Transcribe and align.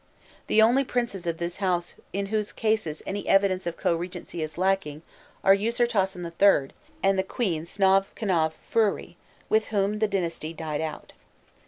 The 0.47 0.63
only 0.63 0.83
princes 0.83 1.27
of 1.27 1.37
this 1.37 1.57
house 1.57 1.93
in 2.11 2.25
whose 2.33 2.51
cases 2.51 3.03
any 3.05 3.27
evidence 3.27 3.67
of 3.67 3.77
co 3.77 3.95
regnancy 3.95 4.39
is 4.41 4.57
lacking 4.57 5.03
are 5.43 5.55
Ûsirtasen 5.55 6.25
III., 6.25 6.73
and 7.03 7.19
the 7.19 7.23
queen 7.23 7.65
Sovknofriûrî, 7.65 9.13
with 9.47 9.67
whom 9.67 9.99
the 9.99 10.07
dynasty 10.07 10.53
died 10.55 10.81
out. 10.81 11.13